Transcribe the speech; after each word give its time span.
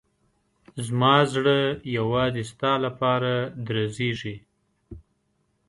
زما 0.85 1.15
زړه 1.33 1.57
یوازې 1.97 2.43
ستا 2.51 2.73
لپاره 2.85 3.33
درزېږي. 3.67 4.35